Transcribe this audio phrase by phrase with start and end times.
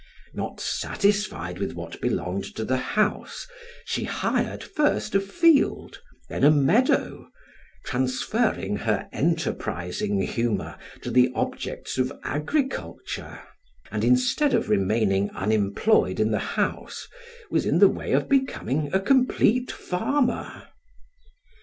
[0.33, 3.45] Not satisfied with what belonged to the house,
[3.85, 7.29] she hired first a field, then a meadow,
[7.85, 13.41] transferring her enterprising humor to the objects of agriculture,
[13.91, 17.07] and instead of remaining unemployed in the house,
[17.51, 20.63] was in the way of becoming a complete farmer.